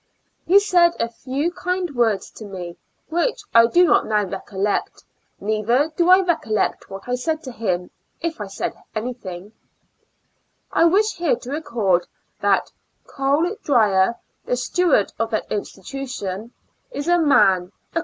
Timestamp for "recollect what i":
6.21-7.13